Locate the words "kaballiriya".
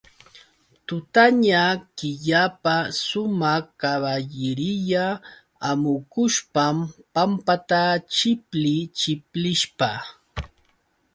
3.81-5.05